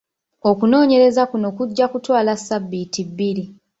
[0.49, 3.43] Okunoonyereza kuno kujja kutwala ssabiiti bbiri.